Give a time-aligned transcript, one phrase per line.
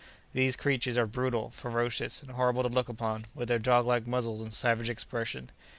[0.33, 4.41] These creatures are brutal, ferocious, and horrible to look upon, with their dog like muzzles
[4.41, 5.51] and savage expression.